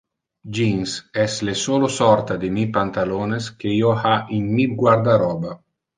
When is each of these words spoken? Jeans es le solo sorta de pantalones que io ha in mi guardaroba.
Jeans 0.57 0.93
es 1.23 1.35
le 1.49 1.53
solo 1.63 1.91
sorta 1.97 2.37
de 2.45 2.49
pantalones 2.79 3.51
que 3.61 3.75
io 3.77 3.95
ha 4.07 4.15
in 4.39 4.53
mi 4.57 4.67
guardaroba. 4.81 5.55